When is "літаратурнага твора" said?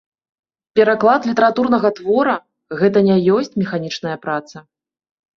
1.29-2.33